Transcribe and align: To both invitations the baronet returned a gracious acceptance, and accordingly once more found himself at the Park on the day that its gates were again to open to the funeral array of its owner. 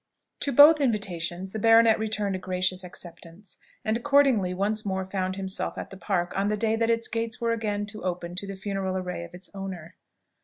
To 0.39 0.51
both 0.51 0.81
invitations 0.81 1.51
the 1.51 1.59
baronet 1.59 1.99
returned 1.99 2.35
a 2.35 2.39
gracious 2.39 2.83
acceptance, 2.83 3.59
and 3.85 3.95
accordingly 3.95 4.51
once 4.51 4.83
more 4.83 5.05
found 5.05 5.35
himself 5.35 5.77
at 5.77 5.91
the 5.91 5.95
Park 5.97 6.33
on 6.35 6.47
the 6.47 6.57
day 6.57 6.75
that 6.75 6.89
its 6.89 7.07
gates 7.07 7.39
were 7.39 7.51
again 7.51 7.85
to 7.85 8.03
open 8.03 8.33
to 8.37 8.47
the 8.47 8.55
funeral 8.55 8.97
array 8.97 9.23
of 9.25 9.35
its 9.35 9.51
owner. 9.53 9.97